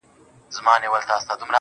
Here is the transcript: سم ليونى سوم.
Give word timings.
سم 0.57 0.65
ليونى 0.81 1.23
سوم. 1.29 1.47